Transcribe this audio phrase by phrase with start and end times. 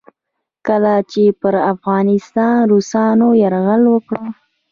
[0.67, 4.15] کله چې پر افغانستان روسانو یرغل وکړ.